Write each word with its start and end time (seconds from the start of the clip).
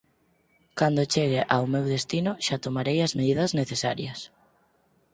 Cando 0.79 1.09
chegue 1.13 1.41
ao 1.55 1.63
meu 1.73 1.83
destino, 1.95 2.31
xa 2.45 2.57
tomarei 2.65 2.97
as 3.01 3.15
medidas 3.19 3.51
necesarias. 3.61 4.19